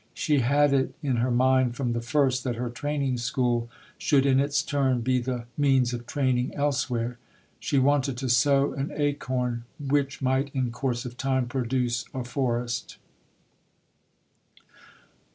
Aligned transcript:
She 0.15 0.39
had 0.39 0.73
it 0.73 0.95
in 1.03 1.17
her 1.17 1.29
mind 1.29 1.75
from 1.75 1.93
the 1.93 2.01
first 2.01 2.43
that 2.43 2.55
her 2.55 2.71
Training 2.71 3.19
School 3.19 3.69
should 3.99 4.25
in 4.25 4.39
its 4.39 4.63
turn 4.63 5.01
be 5.01 5.19
the 5.19 5.45
means 5.57 5.93
of 5.93 6.07
training 6.07 6.55
elsewhere. 6.55 7.19
She 7.59 7.77
wanted 7.77 8.17
to 8.17 8.27
sow 8.27 8.73
an 8.73 8.91
acorn 8.95 9.63
which 9.79 10.19
might 10.19 10.49
in 10.55 10.71
course 10.71 11.05
of 11.05 11.17
time 11.17 11.45
produce 11.45 12.05
a 12.15 12.23
forest. 12.23 12.97